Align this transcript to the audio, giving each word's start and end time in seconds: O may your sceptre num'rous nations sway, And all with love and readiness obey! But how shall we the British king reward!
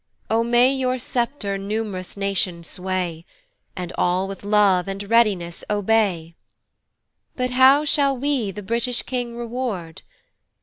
O 0.31 0.43
may 0.43 0.73
your 0.73 0.97
sceptre 0.97 1.59
num'rous 1.59 2.17
nations 2.17 2.65
sway, 2.67 3.23
And 3.75 3.93
all 3.99 4.27
with 4.27 4.43
love 4.43 4.87
and 4.87 5.07
readiness 5.07 5.63
obey! 5.69 6.33
But 7.35 7.51
how 7.51 7.85
shall 7.85 8.17
we 8.17 8.49
the 8.49 8.63
British 8.63 9.03
king 9.03 9.37
reward! 9.37 10.01